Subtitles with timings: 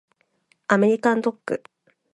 [0.67, 1.61] アメリカンドッグ